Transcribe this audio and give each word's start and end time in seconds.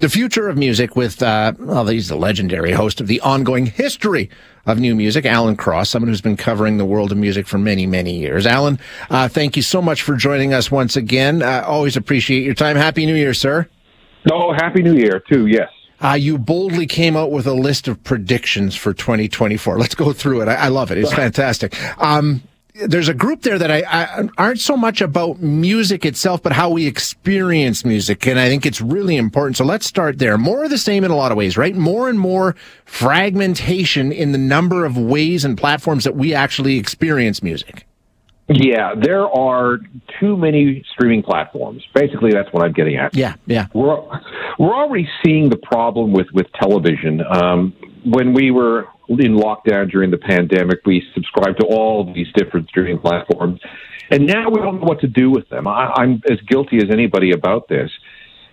The 0.00 0.08
future 0.08 0.48
of 0.48 0.56
music 0.56 0.94
with, 0.94 1.20
uh, 1.24 1.54
well, 1.58 1.86
he's 1.88 2.08
the 2.08 2.16
legendary 2.16 2.70
host 2.70 3.00
of 3.00 3.08
the 3.08 3.20
ongoing 3.20 3.66
history 3.66 4.30
of 4.64 4.78
new 4.78 4.94
music, 4.94 5.26
Alan 5.26 5.56
Cross, 5.56 5.90
someone 5.90 6.08
who's 6.08 6.20
been 6.20 6.36
covering 6.36 6.78
the 6.78 6.84
world 6.84 7.10
of 7.10 7.18
music 7.18 7.48
for 7.48 7.58
many, 7.58 7.84
many 7.84 8.16
years. 8.16 8.46
Alan, 8.46 8.78
uh, 9.10 9.26
thank 9.26 9.56
you 9.56 9.62
so 9.62 9.82
much 9.82 10.02
for 10.02 10.14
joining 10.14 10.54
us 10.54 10.70
once 10.70 10.94
again. 10.94 11.42
Uh, 11.42 11.64
always 11.66 11.96
appreciate 11.96 12.44
your 12.44 12.54
time. 12.54 12.76
Happy 12.76 13.06
New 13.06 13.16
Year, 13.16 13.34
sir. 13.34 13.68
Oh, 14.30 14.52
Happy 14.52 14.82
New 14.82 14.94
Year, 14.94 15.20
too, 15.28 15.46
yes. 15.46 15.68
Uh, 16.00 16.12
you 16.12 16.38
boldly 16.38 16.86
came 16.86 17.16
out 17.16 17.32
with 17.32 17.48
a 17.48 17.54
list 17.54 17.88
of 17.88 18.02
predictions 18.04 18.76
for 18.76 18.94
2024. 18.94 19.80
Let's 19.80 19.96
go 19.96 20.12
through 20.12 20.42
it. 20.42 20.48
I, 20.48 20.54
I 20.54 20.68
love 20.68 20.92
it. 20.92 20.98
It's 20.98 21.12
fantastic. 21.24 21.74
Um, 22.00 22.42
there's 22.86 23.08
a 23.08 23.14
group 23.14 23.42
there 23.42 23.58
that 23.58 23.70
I, 23.70 23.82
I, 23.86 24.28
aren't 24.38 24.60
so 24.60 24.76
much 24.76 25.00
about 25.00 25.40
music 25.40 26.04
itself, 26.04 26.42
but 26.42 26.52
how 26.52 26.70
we 26.70 26.86
experience 26.86 27.84
music. 27.84 28.26
And 28.26 28.38
I 28.38 28.48
think 28.48 28.66
it's 28.66 28.80
really 28.80 29.16
important. 29.16 29.56
So 29.56 29.64
let's 29.64 29.86
start 29.86 30.18
there. 30.18 30.38
More 30.38 30.64
of 30.64 30.70
the 30.70 30.78
same 30.78 31.04
in 31.04 31.10
a 31.10 31.16
lot 31.16 31.32
of 31.32 31.38
ways, 31.38 31.56
right? 31.56 31.74
More 31.74 32.08
and 32.08 32.18
more 32.18 32.54
fragmentation 32.84 34.12
in 34.12 34.32
the 34.32 34.38
number 34.38 34.84
of 34.84 34.96
ways 34.96 35.44
and 35.44 35.56
platforms 35.58 36.04
that 36.04 36.16
we 36.16 36.34
actually 36.34 36.76
experience 36.76 37.42
music. 37.42 37.86
Yeah, 38.50 38.94
there 38.94 39.28
are 39.28 39.78
too 40.18 40.36
many 40.36 40.82
streaming 40.92 41.22
platforms. 41.22 41.84
Basically, 41.94 42.30
that's 42.32 42.50
what 42.50 42.64
I'm 42.64 42.72
getting 42.72 42.96
at. 42.96 43.14
Yeah, 43.14 43.34
yeah. 43.44 43.66
We're 43.74 44.00
we're 44.58 44.74
already 44.74 45.06
seeing 45.22 45.50
the 45.50 45.58
problem 45.58 46.12
with 46.12 46.28
with 46.32 46.46
television. 46.58 47.20
Um, 47.30 47.74
when 48.04 48.32
we 48.32 48.50
were 48.50 48.88
in 49.08 49.36
lockdown 49.36 49.90
during 49.90 50.10
the 50.10 50.18
pandemic, 50.18 50.80
we 50.84 51.02
subscribed 51.14 51.60
to 51.60 51.66
all 51.66 52.12
these 52.12 52.28
different 52.34 52.68
streaming 52.68 52.98
platforms, 52.98 53.60
and 54.10 54.26
now 54.26 54.50
we 54.50 54.60
don't 54.60 54.80
know 54.80 54.86
what 54.86 55.00
to 55.00 55.08
do 55.08 55.30
with 55.30 55.48
them. 55.48 55.66
I, 55.66 55.92
I'm 55.96 56.22
as 56.30 56.40
guilty 56.42 56.78
as 56.78 56.90
anybody 56.90 57.32
about 57.32 57.68
this. 57.68 57.90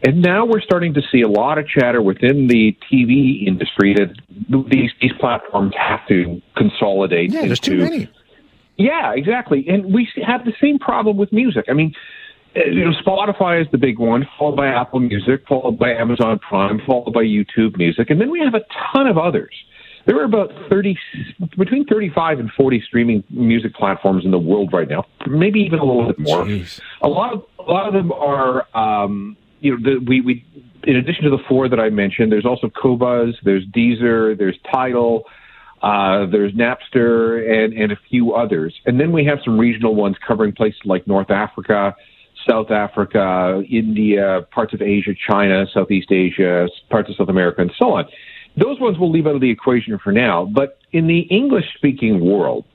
And 0.03 0.21
now 0.21 0.45
we're 0.45 0.61
starting 0.61 0.93
to 0.95 1.01
see 1.11 1.21
a 1.21 1.27
lot 1.27 1.57
of 1.57 1.67
chatter 1.67 2.01
within 2.01 2.47
the 2.47 2.77
TV 2.91 3.47
industry 3.47 3.95
that 3.95 4.13
these 4.69 4.91
these 5.01 5.13
platforms 5.19 5.73
have 5.77 6.05
to 6.09 6.41
consolidate. 6.55 7.31
Yeah, 7.31 7.45
there's 7.45 7.59
too 7.59 7.77
many. 7.77 8.09
Yeah, 8.77 9.13
exactly. 9.15 9.65
And 9.67 9.93
we 9.93 10.07
have 10.25 10.45
the 10.45 10.53
same 10.61 10.79
problem 10.79 11.17
with 11.17 11.31
music. 11.31 11.65
I 11.69 11.73
mean, 11.73 11.95
you 12.55 12.85
know, 12.85 12.91
Spotify 13.05 13.61
is 13.61 13.67
the 13.71 13.77
big 13.77 13.99
one, 13.99 14.27
followed 14.37 14.55
by 14.55 14.67
Apple 14.67 14.99
Music, 14.99 15.43
followed 15.47 15.77
by 15.77 15.91
Amazon 15.91 16.39
Prime, 16.39 16.81
followed 16.85 17.13
by 17.13 17.23
YouTube 17.23 17.77
Music, 17.77 18.09
and 18.09 18.19
then 18.19 18.31
we 18.31 18.39
have 18.39 18.53
a 18.53 18.61
ton 18.93 19.07
of 19.07 19.17
others. 19.17 19.53
There 20.05 20.19
are 20.19 20.23
about 20.23 20.51
30, 20.69 20.95
between 21.57 21.85
35 21.85 22.39
and 22.39 22.51
40 22.51 22.83
streaming 22.87 23.23
music 23.29 23.73
platforms 23.73 24.23
in 24.23 24.31
the 24.31 24.39
world 24.39 24.71
right 24.71 24.87
now, 24.87 25.05
maybe 25.27 25.59
even 25.61 25.79
a 25.79 25.83
little 25.83 26.07
bit 26.07 26.19
more. 26.19 26.43
Jeez. 26.43 26.79
A 27.01 27.07
lot 27.07 27.33
of 27.33 27.43
a 27.59 27.71
lot 27.71 27.87
of 27.87 27.93
them 27.93 28.11
are, 28.11 28.67
um, 28.77 29.35
you 29.61 29.71
know, 29.71 29.77
the, 29.81 30.05
we 30.05 30.21
we 30.21 30.45
in 30.83 30.95
addition 30.97 31.23
to 31.23 31.31
the 31.31 31.41
four 31.49 31.67
that 31.67 31.79
I 31.79 31.89
mentioned, 31.89 32.31
there's 32.31 32.45
also 32.45 32.67
Qobuz, 32.67 33.33
there's 33.43 33.65
Deezer, 33.75 34.37
there's 34.37 34.57
Tidal, 34.71 35.23
uh, 35.81 36.27
there's 36.27 36.53
Napster, 36.53 37.51
and 37.51 37.73
and 37.73 37.91
a 37.91 37.97
few 38.07 38.33
others, 38.35 38.75
and 38.85 38.99
then 38.99 39.11
we 39.11 39.25
have 39.25 39.39
some 39.43 39.59
regional 39.59 39.95
ones 39.95 40.15
covering 40.25 40.53
places 40.53 40.81
like 40.85 41.07
North 41.07 41.31
Africa. 41.31 41.95
South 42.47 42.71
Africa, 42.71 43.63
India, 43.69 44.45
parts 44.51 44.73
of 44.73 44.81
Asia, 44.81 45.11
China, 45.29 45.65
Southeast 45.73 46.11
Asia, 46.11 46.67
parts 46.89 47.09
of 47.09 47.15
South 47.15 47.29
America, 47.29 47.61
and 47.61 47.71
so 47.77 47.93
on. 47.93 48.05
Those 48.57 48.79
ones 48.79 48.97
we'll 48.99 49.11
leave 49.11 49.27
out 49.27 49.35
of 49.35 49.41
the 49.41 49.49
equation 49.49 49.99
for 50.01 50.11
now. 50.11 50.45
But 50.45 50.79
in 50.91 51.07
the 51.07 51.19
English 51.19 51.65
speaking 51.75 52.23
world 52.25 52.65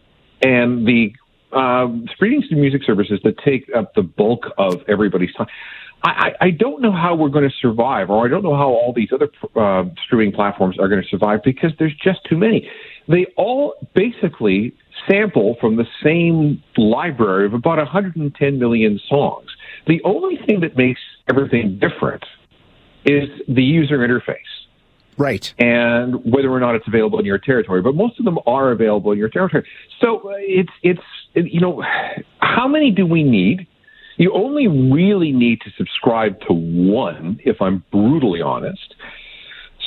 and 0.43 0.87
the 0.87 1.13
uh, 1.53 1.89
streaming 2.15 2.43
music 2.53 2.83
services 2.85 3.21
that 3.25 3.39
take 3.39 3.71
up 3.75 3.95
the 3.95 4.03
bulk 4.03 4.45
of 4.59 4.83
everybody's 4.89 5.33
time, 5.35 5.47
I, 6.03 6.33
I 6.41 6.51
don't 6.51 6.81
know 6.81 6.93
how 6.93 7.15
we're 7.15 7.29
going 7.29 7.49
to 7.49 7.55
survive, 7.61 8.09
or 8.09 8.25
I 8.25 8.29
don't 8.29 8.43
know 8.43 8.57
how 8.57 8.69
all 8.69 8.93
these 8.95 9.11
other 9.13 9.31
uh, 9.55 9.85
streaming 10.05 10.33
platforms 10.33 10.79
are 10.79 10.89
going 10.89 11.03
to 11.03 11.09
survive 11.09 11.41
because 11.45 11.73
there's 11.79 11.95
just 12.03 12.21
too 12.29 12.39
many. 12.39 12.71
They 13.07 13.27
all 13.37 13.75
basically 13.95 14.75
sample 15.09 15.57
from 15.61 15.77
the 15.77 15.87
same 16.03 16.63
library 16.77 17.47
of 17.47 17.55
about 17.55 17.79
110 17.79 18.59
million 18.59 19.01
songs. 19.09 19.50
The 19.91 20.01
only 20.05 20.39
thing 20.47 20.61
that 20.61 20.77
makes 20.77 21.01
everything 21.29 21.81
different 21.81 22.25
is 23.05 23.29
the 23.49 23.65
user 23.65 23.99
interface. 23.99 24.37
Right. 25.19 25.53
And 25.59 26.25
whether 26.25 26.49
or 26.49 26.61
not 26.61 26.77
it's 26.77 26.87
available 26.87 27.19
in 27.19 27.25
your 27.25 27.39
territory, 27.39 27.83
but 27.83 27.97
most 27.97 28.17
of 28.21 28.25
them 28.25 28.39
are 28.47 28.71
available 28.71 29.11
in 29.11 29.19
your 29.19 29.29
territory. 29.29 29.67
So 30.01 30.31
uh, 30.31 30.35
it's 30.39 30.71
it's 30.85 31.03
you 31.35 31.61
know, 31.61 31.83
how 32.39 32.69
many 32.69 32.93
do 32.93 33.05
we 33.05 33.25
need? 33.25 33.67
You 34.17 34.33
only 34.33 34.69
really 34.69 35.33
need 35.33 35.61
to 35.63 35.71
subscribe 35.77 36.41
to 36.43 36.53
one, 36.53 37.41
if 37.45 37.61
I'm 37.61 37.83
brutally 37.91 38.41
honest. 38.41 38.95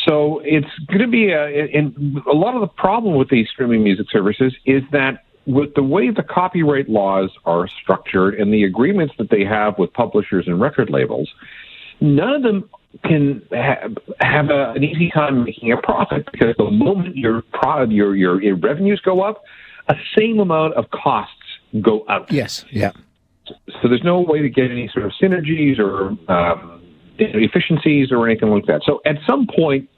So 0.05 0.41
it's 0.43 0.67
going 0.87 0.99
to 0.99 1.07
be 1.07 1.31
a, 1.31 1.45
and 1.77 2.17
a 2.29 2.35
lot 2.35 2.55
of 2.55 2.61
the 2.61 2.67
problem 2.67 3.15
with 3.15 3.29
these 3.29 3.47
streaming 3.47 3.85
music 3.85 4.07
services 4.11 4.53
is 4.65 4.83
that 4.91 5.23
with 5.45 5.73
the 5.75 5.83
way 5.83 6.09
the 6.09 6.23
copyright 6.23 6.89
laws 6.89 7.29
are 7.45 7.67
structured 7.67 8.35
and 8.35 8.53
the 8.53 8.63
agreements 8.63 9.13
that 9.17 9.29
they 9.29 9.43
have 9.43 9.77
with 9.77 9.91
publishers 9.93 10.47
and 10.47 10.61
record 10.61 10.89
labels, 10.89 11.29
none 11.99 12.29
of 12.29 12.43
them 12.43 12.69
can 13.03 13.41
have, 13.51 13.97
have 14.19 14.49
a, 14.49 14.71
an 14.71 14.83
easy 14.83 15.09
time 15.09 15.43
making 15.43 15.71
a 15.71 15.77
profit 15.77 16.27
because 16.31 16.55
the 16.57 16.69
moment 16.69 17.17
your 17.17 17.41
pro, 17.53 17.83
your, 17.83 18.15
your 18.15 18.41
your 18.41 18.55
revenues 18.55 19.01
go 19.03 19.21
up, 19.21 19.43
a 19.89 19.95
same 20.17 20.39
amount 20.39 20.75
of 20.75 20.89
costs 20.91 21.33
go 21.81 22.05
out. 22.07 22.31
Yes. 22.31 22.65
Yeah. 22.69 22.91
So 23.47 23.89
there's 23.89 24.03
no 24.03 24.21
way 24.21 24.41
to 24.41 24.49
get 24.49 24.71
any 24.71 24.87
sort 24.93 25.05
of 25.05 25.11
synergies 25.21 25.77
or 25.79 26.09
um, 26.31 26.81
efficiencies 27.17 28.11
or 28.11 28.27
anything 28.27 28.49
like 28.49 28.65
that. 28.67 28.81
So 28.85 29.01
at 29.05 29.17
some 29.27 29.47
point, 29.47 29.89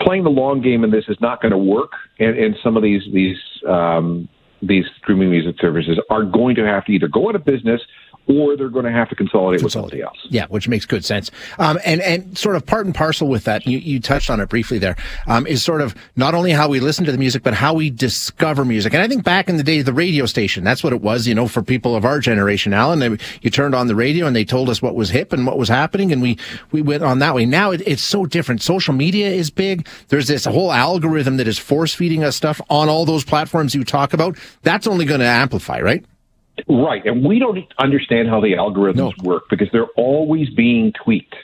playing 0.00 0.24
the 0.24 0.30
long 0.30 0.60
game 0.60 0.84
in 0.84 0.90
this 0.90 1.04
is 1.08 1.16
not 1.20 1.40
going 1.40 1.52
to 1.52 1.58
work, 1.58 1.92
and, 2.18 2.36
and 2.36 2.56
some 2.62 2.76
of 2.76 2.82
these 2.82 3.02
these 3.12 3.38
um, 3.66 4.28
these 4.62 4.84
streaming 4.98 5.30
music 5.30 5.56
services 5.60 5.98
are 6.08 6.24
going 6.24 6.54
to 6.54 6.64
have 6.64 6.84
to 6.84 6.92
either 6.92 7.08
go 7.08 7.28
out 7.28 7.34
of 7.34 7.44
business 7.44 7.80
or 8.26 8.56
they're 8.56 8.68
going 8.68 8.84
to 8.84 8.92
have 8.92 9.08
to 9.08 9.14
consolidate, 9.14 9.60
consolidate. 9.60 9.62
with 9.62 9.72
somebody 9.72 10.02
else. 10.02 10.18
Yeah, 10.30 10.46
which 10.46 10.68
makes 10.68 10.86
good 10.86 11.04
sense. 11.04 11.30
Um, 11.58 11.78
and 11.84 12.00
and 12.00 12.36
sort 12.38 12.56
of 12.56 12.64
part 12.64 12.86
and 12.86 12.94
parcel 12.94 13.28
with 13.28 13.44
that, 13.44 13.66
you, 13.66 13.78
you 13.78 14.00
touched 14.00 14.30
on 14.30 14.40
it 14.40 14.48
briefly 14.48 14.78
there, 14.78 14.96
um, 15.26 15.46
is 15.46 15.62
sort 15.62 15.80
of 15.80 15.94
not 16.16 16.34
only 16.34 16.52
how 16.52 16.68
we 16.68 16.80
listen 16.80 17.04
to 17.04 17.12
the 17.12 17.18
music, 17.18 17.42
but 17.42 17.54
how 17.54 17.74
we 17.74 17.90
discover 17.90 18.64
music. 18.64 18.94
And 18.94 19.02
I 19.02 19.08
think 19.08 19.24
back 19.24 19.48
in 19.48 19.56
the 19.56 19.62
day, 19.62 19.82
the 19.82 19.92
radio 19.92 20.26
station, 20.26 20.64
that's 20.64 20.84
what 20.84 20.92
it 20.92 21.00
was, 21.00 21.26
you 21.26 21.34
know, 21.34 21.48
for 21.48 21.62
people 21.62 21.96
of 21.96 22.04
our 22.04 22.20
generation, 22.20 22.72
Alan. 22.72 23.00
They, 23.00 23.16
you 23.42 23.50
turned 23.50 23.74
on 23.74 23.86
the 23.88 23.94
radio 23.94 24.26
and 24.26 24.36
they 24.36 24.44
told 24.44 24.68
us 24.70 24.80
what 24.80 24.94
was 24.94 25.10
hip 25.10 25.32
and 25.32 25.46
what 25.46 25.58
was 25.58 25.68
happening, 25.68 26.12
and 26.12 26.22
we 26.22 26.38
we 26.70 26.82
went 26.82 27.02
on 27.02 27.18
that 27.18 27.34
way. 27.34 27.44
Now 27.46 27.72
it, 27.72 27.82
it's 27.86 28.02
so 28.02 28.26
different. 28.26 28.62
Social 28.62 28.94
media 28.94 29.28
is 29.28 29.50
big. 29.50 29.88
There's 30.08 30.28
this 30.28 30.44
whole 30.44 30.72
algorithm 30.72 31.36
that 31.38 31.48
is 31.48 31.58
force 31.58 31.94
feeding 31.94 32.24
us 32.24 32.36
stuff 32.36 32.60
on 32.70 32.88
all 32.88 33.04
those 33.04 33.24
platforms 33.24 33.74
you 33.74 33.84
talk 33.84 34.12
about. 34.12 34.38
That's 34.62 34.86
only 34.86 35.04
going 35.04 35.20
to 35.20 35.26
amplify, 35.26 35.80
right? 35.80 36.04
Right. 36.68 37.04
And 37.06 37.24
we 37.24 37.38
don't 37.38 37.64
understand 37.78 38.28
how 38.28 38.40
the 38.40 38.52
algorithms 38.52 38.96
no. 38.96 39.12
work 39.22 39.44
because 39.48 39.68
they're 39.72 39.92
always 39.96 40.50
being 40.50 40.92
tweaked. 40.92 41.34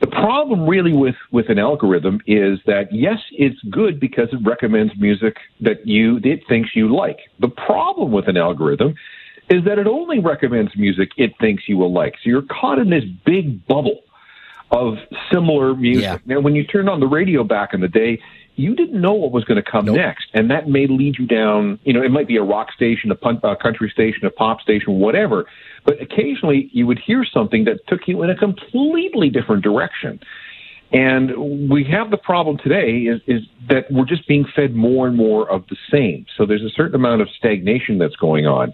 The 0.00 0.06
problem 0.08 0.68
really 0.68 0.92
with, 0.92 1.14
with 1.30 1.48
an 1.48 1.58
algorithm 1.58 2.20
is 2.26 2.58
that 2.66 2.92
yes, 2.92 3.18
it's 3.32 3.58
good 3.70 3.98
because 3.98 4.28
it 4.30 4.40
recommends 4.44 4.94
music 4.98 5.38
that 5.60 5.86
you 5.86 6.20
it 6.22 6.46
thinks 6.48 6.76
you 6.76 6.94
like. 6.94 7.18
The 7.38 7.48
problem 7.48 8.12
with 8.12 8.28
an 8.28 8.36
algorithm 8.36 8.94
is 9.48 9.64
that 9.64 9.78
it 9.78 9.86
only 9.86 10.18
recommends 10.18 10.76
music 10.76 11.12
it 11.16 11.32
thinks 11.40 11.68
you 11.68 11.78
will 11.78 11.92
like. 11.92 12.14
So 12.22 12.28
you're 12.28 12.42
caught 12.42 12.78
in 12.78 12.90
this 12.90 13.04
big 13.24 13.66
bubble 13.66 14.02
of 14.70 14.98
similar 15.32 15.74
music. 15.74 16.02
Yeah. 16.02 16.18
Now, 16.26 16.40
when 16.40 16.54
you 16.54 16.64
turned 16.64 16.90
on 16.90 17.00
the 17.00 17.06
radio 17.06 17.44
back 17.44 17.72
in 17.72 17.80
the 17.80 17.88
day, 17.88 18.20
you 18.56 18.74
didn't 18.74 19.00
know 19.00 19.12
what 19.12 19.32
was 19.32 19.44
going 19.44 19.62
to 19.62 19.70
come 19.70 19.84
nope. 19.84 19.96
next, 19.96 20.26
and 20.34 20.50
that 20.50 20.68
may 20.68 20.86
lead 20.86 21.16
you 21.18 21.26
down. 21.26 21.78
You 21.84 21.92
know, 21.92 22.02
it 22.02 22.10
might 22.10 22.26
be 22.26 22.36
a 22.36 22.42
rock 22.42 22.72
station, 22.72 23.10
a, 23.10 23.14
punk, 23.14 23.40
a 23.44 23.54
country 23.54 23.90
station, 23.90 24.26
a 24.26 24.30
pop 24.30 24.60
station, 24.60 24.98
whatever. 24.98 25.46
But 25.84 26.00
occasionally, 26.00 26.70
you 26.72 26.86
would 26.86 26.98
hear 26.98 27.24
something 27.24 27.64
that 27.64 27.86
took 27.86 28.08
you 28.08 28.22
in 28.22 28.30
a 28.30 28.36
completely 28.36 29.30
different 29.30 29.62
direction. 29.62 30.20
And 30.92 31.68
we 31.68 31.84
have 31.84 32.10
the 32.10 32.16
problem 32.16 32.58
today 32.58 33.02
is, 33.02 33.20
is 33.26 33.42
that 33.68 33.90
we're 33.90 34.06
just 34.06 34.26
being 34.26 34.46
fed 34.54 34.74
more 34.74 35.06
and 35.06 35.16
more 35.16 35.48
of 35.50 35.64
the 35.68 35.76
same. 35.90 36.26
So 36.36 36.46
there's 36.46 36.62
a 36.62 36.70
certain 36.70 36.94
amount 36.94 37.22
of 37.22 37.28
stagnation 37.36 37.98
that's 37.98 38.16
going 38.16 38.46
on. 38.46 38.72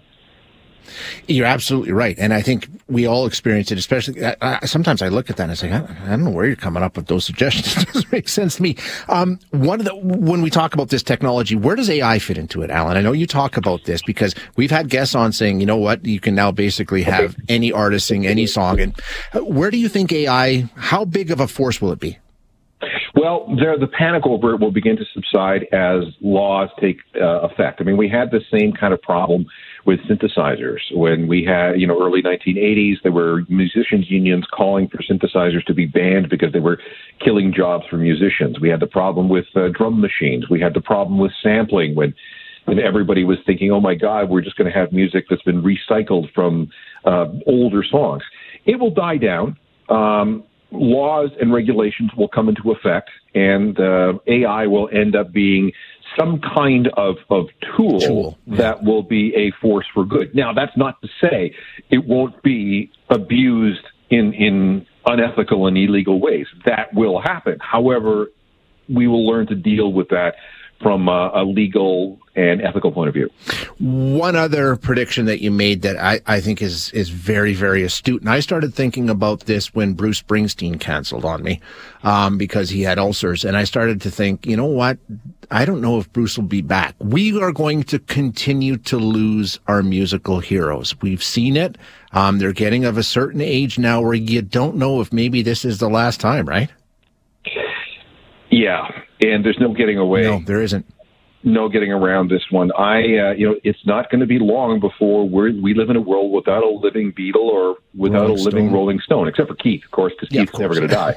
You're 1.27 1.45
absolutely 1.45 1.91
right, 1.91 2.15
and 2.17 2.33
I 2.33 2.41
think 2.41 2.67
we 2.87 3.05
all 3.05 3.25
experience 3.25 3.71
it. 3.71 3.77
Especially 3.77 4.25
I, 4.25 4.35
I, 4.41 4.65
sometimes, 4.65 5.01
I 5.01 5.07
look 5.09 5.29
at 5.29 5.37
that 5.37 5.43
and 5.43 5.51
I 5.51 5.55
say, 5.55 5.71
I, 5.71 5.77
I, 5.77 6.09
don't 6.09 6.25
know 6.25 6.29
where 6.29 6.45
you're 6.45 6.55
coming 6.55 6.83
up 6.83 6.95
with 6.95 7.07
those 7.07 7.25
suggestions. 7.25 7.77
it 7.83 7.93
doesn't 7.93 8.11
make 8.11 8.27
sense 8.27 8.57
to 8.57 8.61
me. 8.61 8.75
Um, 9.09 9.39
one 9.51 9.79
of 9.79 9.85
the 9.85 9.95
when 9.95 10.41
we 10.41 10.49
talk 10.49 10.73
about 10.73 10.89
this 10.89 11.03
technology, 11.03 11.55
where 11.55 11.75
does 11.75 11.89
AI 11.89 12.19
fit 12.19 12.37
into 12.37 12.61
it, 12.61 12.69
Alan? 12.69 12.97
I 12.97 13.01
know 13.01 13.11
you 13.11 13.27
talk 13.27 13.57
about 13.57 13.85
this 13.85 14.01
because 14.01 14.35
we've 14.55 14.71
had 14.71 14.89
guests 14.89 15.15
on 15.15 15.31
saying, 15.31 15.59
you 15.59 15.65
know 15.65 15.77
what, 15.77 16.05
you 16.05 16.19
can 16.19 16.35
now 16.35 16.51
basically 16.51 17.03
have 17.03 17.35
any 17.49 17.71
artist 17.71 18.07
sing 18.07 18.25
any 18.25 18.47
song. 18.47 18.79
And 18.79 18.95
where 19.35 19.71
do 19.71 19.77
you 19.77 19.89
think 19.89 20.11
AI? 20.11 20.69
How 20.75 21.05
big 21.05 21.31
of 21.31 21.39
a 21.39 21.47
force 21.47 21.81
will 21.81 21.91
it 21.91 21.99
be? 21.99 22.17
Well, 23.23 23.47
there, 23.57 23.79
the 23.79 23.87
panic 23.87 24.25
over 24.25 24.53
it 24.53 24.59
will 24.59 24.73
begin 24.73 24.97
to 24.97 25.05
subside 25.13 25.65
as 25.71 26.03
laws 26.19 26.67
take 26.81 26.97
uh, 27.15 27.47
effect. 27.47 27.79
I 27.79 27.85
mean, 27.85 27.95
we 27.95 28.09
had 28.09 28.31
the 28.31 28.41
same 28.51 28.73
kind 28.73 28.93
of 28.93 29.01
problem 29.01 29.45
with 29.85 30.01
synthesizers 30.01 30.79
when 30.93 31.29
we 31.29 31.45
had, 31.45 31.79
you 31.79 31.87
know, 31.87 31.97
early 32.03 32.21
1980s. 32.21 32.95
There 33.01 33.13
were 33.13 33.43
musicians' 33.47 34.11
unions 34.11 34.45
calling 34.53 34.89
for 34.89 34.97
synthesizers 34.97 35.63
to 35.67 35.73
be 35.73 35.85
banned 35.85 36.29
because 36.29 36.51
they 36.51 36.59
were 36.59 36.79
killing 37.23 37.53
jobs 37.55 37.85
for 37.89 37.95
musicians. 37.95 38.59
We 38.59 38.67
had 38.67 38.81
the 38.81 38.87
problem 38.87 39.29
with 39.29 39.45
uh, 39.55 39.69
drum 39.69 40.01
machines. 40.01 40.49
We 40.49 40.59
had 40.59 40.73
the 40.73 40.81
problem 40.81 41.17
with 41.17 41.31
sampling 41.41 41.95
when 41.95 42.13
and 42.67 42.77
everybody 42.79 43.23
was 43.23 43.37
thinking, 43.45 43.71
"Oh 43.71 43.79
my 43.79 43.95
God, 43.95 44.29
we're 44.29 44.41
just 44.41 44.57
going 44.57 44.69
to 44.69 44.77
have 44.77 44.91
music 44.91 45.27
that's 45.29 45.43
been 45.43 45.63
recycled 45.63 46.33
from 46.33 46.69
uh, 47.05 47.27
older 47.47 47.85
songs." 47.89 48.23
It 48.65 48.81
will 48.81 48.91
die 48.91 49.17
down. 49.17 49.57
Um, 49.87 50.43
laws 50.73 51.29
and 51.39 51.53
regulations 51.53 52.11
will 52.17 52.27
come 52.27 52.49
into 52.49 52.71
effect, 52.71 53.09
and 53.33 53.79
uh, 53.79 54.13
AI 54.27 54.67
will 54.67 54.89
end 54.89 55.15
up 55.15 55.31
being 55.31 55.71
some 56.17 56.39
kind 56.39 56.89
of, 56.97 57.15
of 57.29 57.47
tool, 57.75 57.99
tool 57.99 58.37
that 58.47 58.83
will 58.83 59.03
be 59.03 59.33
a 59.35 59.51
force 59.61 59.85
for 59.93 60.05
good. 60.05 60.35
Now, 60.35 60.53
that's 60.53 60.75
not 60.77 61.01
to 61.01 61.07
say 61.21 61.55
it 61.89 62.05
won't 62.05 62.41
be 62.43 62.91
abused 63.09 63.85
in, 64.09 64.33
in 64.33 64.85
unethical 65.05 65.67
and 65.67 65.77
illegal 65.77 66.19
ways. 66.19 66.47
That 66.65 66.93
will 66.93 67.19
happen. 67.19 67.57
However, 67.59 68.27
we 68.89 69.07
will 69.07 69.25
learn 69.25 69.47
to 69.47 69.55
deal 69.55 69.91
with 69.91 70.09
that 70.09 70.35
from 70.81 71.07
a, 71.07 71.31
a, 71.33 71.43
legal 71.43 72.19
and 72.35 72.61
ethical 72.61 72.91
point 72.91 73.07
of 73.07 73.13
view. 73.13 73.29
One 73.79 74.35
other 74.35 74.75
prediction 74.75 75.25
that 75.25 75.41
you 75.41 75.51
made 75.51 75.81
that 75.83 75.97
I, 75.97 76.19
I 76.25 76.41
think 76.41 76.61
is 76.61 76.91
is 76.91 77.09
very 77.09 77.53
very 77.53 77.83
astute, 77.83 78.21
and 78.21 78.29
I 78.29 78.39
started 78.39 78.73
thinking 78.73 79.09
about 79.09 79.41
this 79.41 79.73
when 79.73 79.93
Bruce 79.93 80.21
Springsteen 80.21 80.79
canceled 80.79 81.25
on 81.25 81.43
me 81.43 81.61
um, 82.03 82.37
because 82.37 82.69
he 82.69 82.81
had 82.81 82.99
ulcers, 82.99 83.45
and 83.45 83.55
I 83.55 83.63
started 83.63 84.01
to 84.01 84.11
think, 84.11 84.45
you 84.45 84.57
know 84.57 84.65
what? 84.65 84.97
I 85.51 85.65
don't 85.65 85.81
know 85.81 85.99
if 85.99 86.11
Bruce 86.11 86.37
will 86.37 86.45
be 86.45 86.61
back. 86.61 86.95
We 86.99 87.39
are 87.39 87.51
going 87.51 87.83
to 87.83 87.99
continue 87.99 88.77
to 88.77 88.97
lose 88.97 89.59
our 89.67 89.83
musical 89.83 90.39
heroes. 90.39 90.99
We've 91.01 91.23
seen 91.23 91.55
it. 91.55 91.77
Um, 92.11 92.39
they're 92.39 92.53
getting 92.53 92.85
of 92.85 92.97
a 92.97 93.03
certain 93.03 93.41
age 93.41 93.77
now 93.77 94.01
where 94.01 94.13
you 94.13 94.41
don't 94.41 94.77
know 94.77 95.01
if 95.01 95.13
maybe 95.13 95.41
this 95.41 95.63
is 95.63 95.77
the 95.77 95.89
last 95.89 96.19
time, 96.19 96.47
right? 96.47 96.69
Yeah, 98.53 98.87
and 99.19 99.43
there's 99.43 99.57
no 99.59 99.73
getting 99.73 99.97
away. 99.97 100.21
No, 100.21 100.39
there 100.45 100.61
isn't. 100.61 100.85
No 101.43 101.69
getting 101.69 101.91
around 101.91 102.29
this 102.29 102.43
one. 102.51 102.71
I, 102.77 102.99
uh, 103.17 103.31
you 103.31 103.49
know, 103.49 103.55
it's 103.63 103.83
not 103.85 104.11
going 104.11 104.21
to 104.21 104.27
be 104.27 104.37
long 104.39 104.79
before 104.79 105.27
we 105.27 105.59
we 105.59 105.73
live 105.73 105.89
in 105.89 105.95
a 105.95 106.01
world 106.01 106.31
without 106.31 106.63
a 106.63 106.69
living 106.69 107.11
Beatle 107.11 107.35
or 107.37 107.77
without 107.95 108.27
Rolling 108.27 108.39
a 108.39 108.43
living 108.43 108.65
Stone. 108.65 108.73
Rolling 108.73 108.99
Stone, 108.99 109.27
except 109.27 109.49
for 109.49 109.55
Keith, 109.55 109.83
of 109.83 109.91
course, 109.91 110.13
because 110.13 110.33
yeah, 110.33 110.41
Keith's 110.41 110.59
never 110.59 110.75
going 110.75 110.87
to 110.87 110.93
die. 110.93 111.15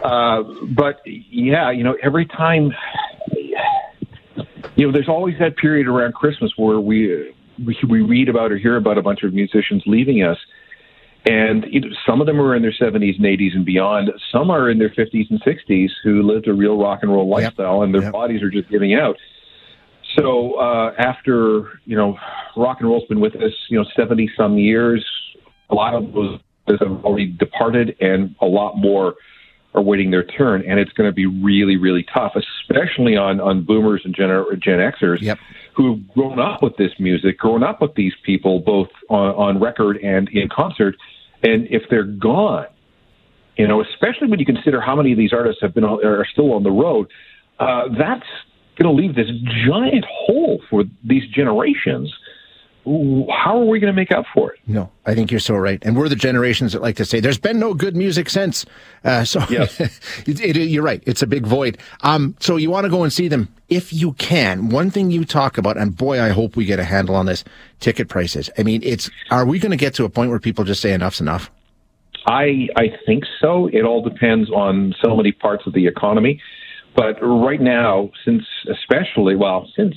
uh, 0.04 0.42
but 0.68 1.00
yeah, 1.06 1.70
you 1.70 1.82
know, 1.82 1.96
every 2.02 2.26
time, 2.26 2.70
you 4.76 4.86
know, 4.86 4.92
there's 4.92 5.08
always 5.08 5.36
that 5.40 5.56
period 5.56 5.88
around 5.88 6.14
Christmas 6.14 6.52
where 6.56 6.78
we 6.78 7.34
we, 7.64 7.76
we 7.88 8.00
read 8.02 8.28
about 8.28 8.52
or 8.52 8.58
hear 8.58 8.76
about 8.76 8.98
a 8.98 9.02
bunch 9.02 9.22
of 9.22 9.32
musicians 9.32 9.82
leaving 9.86 10.22
us 10.22 10.38
and 11.28 11.66
you 11.68 11.80
know, 11.80 11.88
some 12.06 12.20
of 12.22 12.26
them 12.26 12.40
are 12.40 12.54
in 12.54 12.62
their 12.62 12.72
70s 12.72 13.16
and 13.16 13.24
80s 13.26 13.54
and 13.54 13.64
beyond. 13.64 14.10
Some 14.32 14.50
are 14.50 14.70
in 14.70 14.78
their 14.78 14.88
50s 14.88 15.30
and 15.30 15.40
60s 15.42 15.90
who 16.02 16.22
lived 16.22 16.48
a 16.48 16.54
real 16.54 16.78
rock 16.78 17.00
and 17.02 17.12
roll 17.12 17.28
lifestyle, 17.28 17.76
yep. 17.76 17.84
and 17.84 17.94
their 17.94 18.02
yep. 18.02 18.12
bodies 18.12 18.42
are 18.42 18.50
just 18.50 18.68
giving 18.70 18.94
out. 18.94 19.16
So 20.16 20.54
uh, 20.54 20.94
after 20.98 21.80
you 21.84 21.96
know, 21.96 22.16
rock 22.56 22.78
and 22.80 22.88
roll's 22.88 23.04
been 23.08 23.20
with 23.20 23.36
us, 23.36 23.52
you 23.68 23.78
know, 23.78 23.84
70 23.94 24.30
some 24.36 24.56
years. 24.56 25.04
A 25.70 25.74
lot 25.74 25.94
of 25.94 26.12
those 26.14 26.40
have 26.66 27.04
already 27.04 27.26
departed, 27.26 27.94
and 28.00 28.34
a 28.40 28.46
lot 28.46 28.76
more 28.76 29.14
are 29.74 29.82
waiting 29.82 30.10
their 30.10 30.24
turn. 30.24 30.64
And 30.66 30.80
it's 30.80 30.92
going 30.92 31.10
to 31.10 31.14
be 31.14 31.26
really, 31.26 31.76
really 31.76 32.06
tough, 32.14 32.32
especially 32.36 33.18
on 33.18 33.38
on 33.38 33.64
boomers 33.64 34.00
and 34.04 34.14
Gen, 34.14 34.30
Gen 34.60 34.78
Xers 34.78 35.20
yep. 35.20 35.38
who've 35.74 36.00
grown 36.14 36.38
up 36.38 36.62
with 36.62 36.78
this 36.78 36.92
music, 36.98 37.36
grown 37.36 37.62
up 37.62 37.82
with 37.82 37.94
these 37.96 38.14
people, 38.24 38.60
both 38.60 38.88
on, 39.10 39.34
on 39.34 39.60
record 39.60 39.98
and 39.98 40.30
in 40.30 40.48
concert 40.48 40.96
and 41.42 41.66
if 41.70 41.82
they're 41.90 42.04
gone, 42.04 42.66
you 43.56 43.66
know, 43.66 43.82
especially 43.82 44.28
when 44.28 44.38
you 44.38 44.46
consider 44.46 44.80
how 44.80 44.94
many 44.96 45.12
of 45.12 45.18
these 45.18 45.32
artists 45.32 45.60
have 45.62 45.74
been 45.74 45.84
on, 45.84 46.04
are 46.04 46.26
still 46.30 46.52
on 46.52 46.62
the 46.62 46.70
road, 46.70 47.08
uh, 47.58 47.84
that's 47.98 48.26
going 48.78 48.96
to 48.96 49.02
leave 49.02 49.14
this 49.16 49.30
giant 49.66 50.04
hole 50.08 50.60
for 50.70 50.84
these 51.04 51.26
generations. 51.34 52.12
How 53.30 53.60
are 53.60 53.64
we 53.64 53.80
going 53.80 53.92
to 53.92 53.96
make 53.96 54.12
up 54.12 54.24
for 54.32 54.52
it? 54.52 54.60
No, 54.66 54.90
I 55.04 55.14
think 55.14 55.30
you're 55.30 55.40
so 55.40 55.54
right. 55.56 55.82
And 55.84 55.96
we're 55.96 56.08
the 56.08 56.16
generations 56.16 56.72
that 56.72 56.80
like 56.80 56.96
to 56.96 57.04
say 57.04 57.20
there's 57.20 57.38
been 57.38 57.58
no 57.58 57.74
good 57.74 57.96
music 57.96 58.30
since. 58.30 58.64
Uh, 59.04 59.24
so 59.24 59.44
yes. 59.50 59.80
it, 60.26 60.40
it, 60.40 60.56
you're 60.56 60.82
right. 60.82 61.02
It's 61.06 61.22
a 61.22 61.26
big 61.26 61.46
void. 61.46 61.78
Um, 62.02 62.34
so 62.40 62.56
you 62.56 62.70
want 62.70 62.84
to 62.84 62.90
go 62.90 63.02
and 63.02 63.12
see 63.12 63.28
them 63.28 63.48
if 63.68 63.92
you 63.92 64.12
can. 64.14 64.70
One 64.70 64.90
thing 64.90 65.10
you 65.10 65.24
talk 65.24 65.58
about, 65.58 65.76
and 65.76 65.96
boy, 65.96 66.20
I 66.20 66.30
hope 66.30 66.56
we 66.56 66.64
get 66.64 66.78
a 66.78 66.84
handle 66.84 67.14
on 67.14 67.26
this 67.26 67.44
ticket 67.80 68.08
prices. 68.08 68.48
I 68.58 68.62
mean, 68.62 68.82
it's, 68.82 69.10
are 69.30 69.44
we 69.44 69.58
going 69.58 69.72
to 69.72 69.76
get 69.76 69.94
to 69.94 70.04
a 70.04 70.08
point 70.08 70.30
where 70.30 70.38
people 70.38 70.64
just 70.64 70.80
say 70.80 70.92
enough's 70.92 71.20
enough? 71.20 71.50
I, 72.26 72.68
I 72.76 72.88
think 73.06 73.24
so. 73.40 73.68
It 73.72 73.84
all 73.84 74.02
depends 74.02 74.50
on 74.50 74.94
so 75.04 75.16
many 75.16 75.32
parts 75.32 75.66
of 75.66 75.72
the 75.72 75.86
economy. 75.86 76.40
But 76.96 77.18
right 77.22 77.60
now, 77.60 78.10
since 78.24 78.42
especially, 78.68 79.36
well, 79.36 79.70
since 79.76 79.94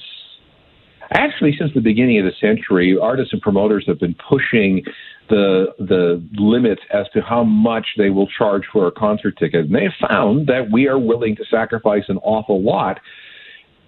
actually 1.11 1.55
since 1.57 1.73
the 1.73 1.81
beginning 1.81 2.19
of 2.19 2.25
the 2.25 2.33
century, 2.39 2.97
artists 2.97 3.33
and 3.33 3.41
promoters 3.41 3.85
have 3.87 3.99
been 3.99 4.15
pushing 4.29 4.83
the 5.29 5.73
the 5.79 6.23
limits 6.37 6.81
as 6.91 7.07
to 7.13 7.21
how 7.21 7.43
much 7.43 7.87
they 7.97 8.09
will 8.09 8.27
charge 8.27 8.63
for 8.71 8.87
a 8.87 8.91
concert 8.91 9.37
ticket. 9.37 9.65
And 9.65 9.75
they 9.75 9.83
have 9.83 10.09
found 10.09 10.47
that 10.47 10.71
we 10.71 10.87
are 10.87 10.99
willing 10.99 11.35
to 11.37 11.45
sacrifice 11.45 12.03
an 12.09 12.17
awful 12.17 12.61
lot 12.61 12.99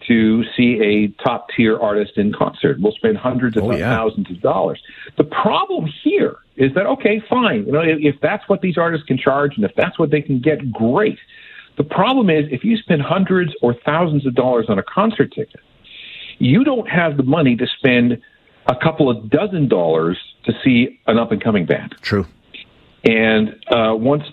to 0.08 0.44
see 0.56 0.80
a 0.82 1.24
top 1.24 1.48
tier 1.56 1.80
artist 1.80 2.18
in 2.18 2.34
concert. 2.34 2.78
We'll 2.80 2.94
spend 2.94 3.18
hundreds 3.18 3.58
of 3.58 3.64
oh, 3.64 3.72
yeah. 3.72 3.96
thousands 3.96 4.30
of 4.30 4.42
dollars. 4.42 4.82
The 5.18 5.24
problem 5.24 5.90
here 6.04 6.38
is 6.56 6.74
that 6.76 6.86
okay, 6.86 7.22
fine, 7.30 7.66
you 7.66 7.72
know, 7.72 7.82
if, 7.82 8.00
if 8.00 8.16
that's 8.22 8.48
what 8.48 8.62
these 8.62 8.78
artists 8.78 9.06
can 9.08 9.18
charge 9.18 9.56
and 9.56 9.66
if 9.66 9.72
that's 9.76 9.98
what 9.98 10.12
they 10.12 10.22
can 10.22 10.40
get, 10.40 10.72
great. 10.72 11.20
The 11.78 11.84
problem 11.84 12.30
is 12.30 12.46
if 12.52 12.64
you 12.64 12.78
spend 12.78 13.02
hundreds 13.02 13.52
or 13.62 13.76
thousands 13.86 14.28
of 14.28 14.36
dollars 14.36 14.68
on 14.70 14.78
a 14.78 14.84
concert 14.84 15.32
ticket, 15.34 15.62
you 16.40 16.64
don't 16.64 16.90
have 16.90 17.18
the 17.18 17.24
money 17.24 17.56
to 17.56 17.68
spend 17.78 18.22
a 18.68 18.76
couple 18.76 19.10
of 19.10 19.30
dozen 19.30 19.68
dollars 19.68 20.18
to 20.46 20.54
see 20.64 21.00
an 21.08 21.18
up 21.18 21.32
and 21.32 21.44
coming 21.44 21.66
band. 21.66 21.96
True. 22.02 22.26
And 23.04 23.50
uh, 23.68 23.96
once 23.96 24.24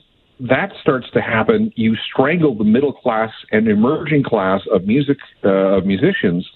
that 0.40 0.72
starts 0.80 1.10
to 1.12 1.20
happen, 1.20 1.72
you 1.76 1.96
strangle 1.96 2.56
the 2.56 2.64
middle 2.64 2.92
class 2.92 3.30
and 3.50 3.68
emerging 3.68 4.22
class 4.22 4.60
of 4.72 4.86
music 4.86 5.18
uh, 5.44 5.48
of 5.48 5.86
musicians, 5.86 6.48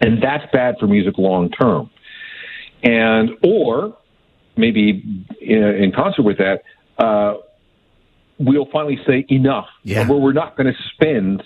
and 0.00 0.22
that's 0.22 0.44
bad 0.52 0.76
for 0.78 0.86
music 0.86 1.18
long 1.18 1.50
term. 1.50 1.90
And 2.82 3.30
or 3.42 3.96
maybe 4.56 5.02
in, 5.40 5.62
in 5.62 5.92
concert 5.92 6.22
with 6.22 6.38
that, 6.38 6.62
uh, 6.98 7.38
we'll 8.38 8.68
finally 8.72 8.98
say 9.06 9.24
enough. 9.28 9.66
Yeah. 9.82 10.08
Where 10.08 10.18
we're 10.18 10.32
not 10.32 10.56
going 10.56 10.72
to 10.72 10.78
spend, 10.94 11.42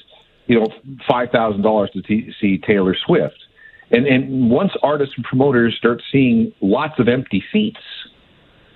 you 0.47 0.59
know, 0.59 0.69
five 1.09 1.31
thousand 1.31 1.63
dollars 1.63 1.91
to 1.93 2.03
t- 2.03 2.33
see 2.41 2.59
Taylor 2.59 2.97
Swift. 3.07 3.39
And 3.91 4.07
and 4.07 4.51
once 4.51 4.73
artists 4.83 5.15
and 5.17 5.25
promoters 5.25 5.77
start 5.77 6.03
seeing 6.13 6.53
lots 6.61 6.99
of 6.99 7.09
empty 7.09 7.43
seats, 7.53 7.81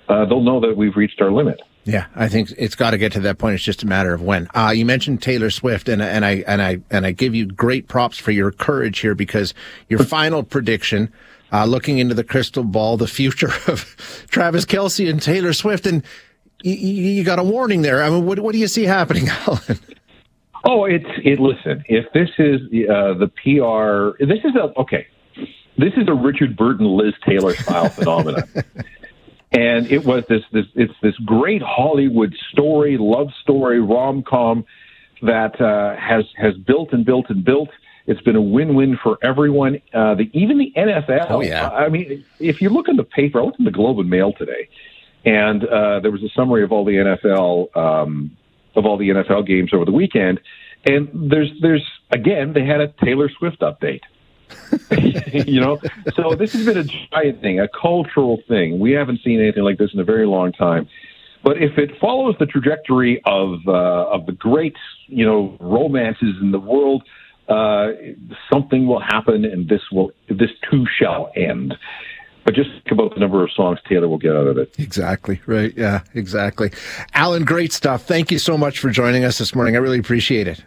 uh, 0.09 0.25
they'll 0.25 0.41
know 0.41 0.59
that 0.61 0.75
we've 0.75 0.95
reached 0.95 1.21
our 1.21 1.31
limit. 1.31 1.61
Yeah, 1.85 2.07
I 2.15 2.29
think 2.29 2.51
it's 2.57 2.73
got 2.73 2.91
to 2.91 2.97
get 2.97 3.11
to 3.11 3.19
that 3.21 3.37
point. 3.37 3.53
It's 3.53 3.63
just 3.63 3.83
a 3.83 3.85
matter 3.85 4.11
of 4.13 4.21
when. 4.21 4.47
Uh, 4.55 4.73
you 4.75 4.85
mentioned 4.85 5.21
Taylor 5.21 5.51
Swift, 5.51 5.87
and 5.87 6.01
and 6.01 6.25
I 6.25 6.43
and 6.47 6.61
I 6.61 6.79
and 6.89 7.05
I 7.05 7.11
give 7.11 7.35
you 7.35 7.45
great 7.45 7.87
props 7.87 8.17
for 8.17 8.31
your 8.31 8.51
courage 8.51 8.99
here 8.99 9.13
because 9.13 9.53
your 9.87 9.99
final 10.03 10.41
prediction, 10.41 11.13
uh, 11.53 11.65
looking 11.65 11.99
into 11.99 12.15
the 12.15 12.23
crystal 12.23 12.63
ball, 12.63 12.97
the 12.97 13.07
future 13.07 13.51
of 13.67 14.25
Travis 14.31 14.65
Kelce 14.65 15.07
and 15.07 15.21
Taylor 15.21 15.53
Swift, 15.53 15.85
and 15.85 16.03
you, 16.63 16.73
you 16.73 17.23
got 17.23 17.37
a 17.37 17.43
warning 17.43 17.83
there. 17.83 18.01
I 18.01 18.09
mean, 18.09 18.25
what 18.25 18.39
what 18.39 18.53
do 18.53 18.57
you 18.57 18.67
see 18.67 18.83
happening, 18.83 19.29
Alan? 19.47 19.79
Oh, 20.65 20.85
it's 20.85 21.05
it. 21.23 21.39
Listen, 21.39 21.83
if 21.87 22.11
this 22.13 22.29
is 22.39 22.61
uh, 22.89 23.13
the 23.13 23.31
PR, 23.37 24.23
this 24.23 24.39
is 24.43 24.55
a 24.55 24.77
okay. 24.79 25.07
This 25.77 25.93
is 25.97 26.07
a 26.07 26.13
Richard 26.13 26.55
Burton, 26.55 26.85
Liz 26.85 27.13
Taylor 27.25 27.53
style 27.55 27.89
phenomenon. 27.89 28.43
and 29.51 29.91
it 29.91 30.05
was 30.05 30.23
this 30.27 30.41
this 30.51 30.65
it's 30.75 30.93
this 31.01 31.15
great 31.19 31.61
Hollywood 31.61 32.33
story, 32.51 32.97
love 32.97 33.27
story, 33.41 33.79
rom 33.79 34.23
com 34.23 34.65
that 35.21 35.59
uh, 35.61 35.95
has 35.97 36.25
has 36.37 36.55
built 36.55 36.93
and 36.93 37.05
built 37.05 37.29
and 37.29 37.43
built, 37.43 37.69
It's 38.07 38.21
been 38.21 38.35
a 38.35 38.41
win-win 38.41 38.97
for 39.01 39.17
everyone. 39.21 39.81
Uh, 39.93 40.15
the, 40.15 40.29
even 40.33 40.57
the 40.57 40.73
NFL. 40.75 41.27
Oh 41.29 41.41
yeah. 41.41 41.69
I 41.69 41.89
mean, 41.89 42.25
if 42.39 42.61
you 42.61 42.69
look 42.69 42.87
in 42.87 42.95
the 42.95 43.03
paper, 43.03 43.39
I 43.39 43.43
looked 43.43 43.59
in 43.59 43.65
the 43.65 43.71
Globe 43.71 43.99
and 43.99 44.09
Mail 44.09 44.33
today, 44.33 44.69
and 45.25 45.63
uh, 45.63 45.99
there 45.99 46.11
was 46.11 46.23
a 46.23 46.29
summary 46.35 46.63
of 46.63 46.71
all 46.71 46.85
the 46.85 46.93
NFL 46.93 47.75
um, 47.77 48.37
of 48.75 48.85
all 48.85 48.97
the 48.97 49.09
NFL 49.09 49.47
games 49.47 49.73
over 49.73 49.85
the 49.85 49.91
weekend. 49.91 50.39
And 50.85 51.09
there's 51.13 51.51
there's 51.61 51.85
again 52.11 52.53
they 52.53 52.65
had 52.65 52.81
a 52.81 52.87
Taylor 53.03 53.29
Swift 53.29 53.61
update. 53.61 54.01
you 55.47 55.59
know, 55.59 55.79
so 56.15 56.35
this 56.35 56.53
has 56.53 56.65
been 56.65 56.77
a 56.77 56.83
giant 56.83 57.41
thing, 57.41 57.59
a 57.59 57.67
cultural 57.67 58.39
thing. 58.47 58.79
We 58.79 58.91
haven't 58.91 59.21
seen 59.23 59.39
anything 59.39 59.63
like 59.63 59.79
this 59.79 59.91
in 59.93 59.99
a 59.99 60.03
very 60.03 60.27
long 60.27 60.51
time. 60.51 60.87
But 61.43 61.61
if 61.61 61.77
it 61.77 61.91
follows 61.99 62.35
the 62.39 62.45
trajectory 62.45 63.21
of 63.25 63.59
uh, 63.67 63.71
of 63.71 64.25
the 64.25 64.31
great, 64.31 64.75
you 65.07 65.25
know, 65.25 65.57
romances 65.59 66.35
in 66.41 66.51
the 66.51 66.59
world, 66.59 67.03
uh, 67.47 67.89
something 68.51 68.87
will 68.87 68.99
happen, 68.99 69.45
and 69.45 69.69
this 69.69 69.81
will 69.91 70.11
this 70.27 70.49
too 70.69 70.85
shall 70.99 71.31
end. 71.35 71.75
But 72.45 72.53
just 72.53 72.69
think 72.69 72.91
about 72.91 73.13
the 73.15 73.19
number 73.19 73.43
of 73.43 73.51
songs 73.51 73.79
Taylor 73.89 74.07
will 74.07 74.19
get 74.19 74.35
out 74.35 74.47
of 74.47 74.57
it. 74.57 74.73
Exactly. 74.77 75.41
Right. 75.47 75.73
Yeah. 75.75 76.01
Exactly. 76.13 76.71
Alan, 77.13 77.43
great 77.43 77.73
stuff. 77.73 78.03
Thank 78.03 78.31
you 78.31 78.37
so 78.39 78.57
much 78.57 78.79
for 78.79 78.91
joining 78.91 79.25
us 79.25 79.39
this 79.39 79.55
morning. 79.55 79.75
I 79.75 79.79
really 79.79 79.99
appreciate 79.99 80.47
it. 80.47 80.63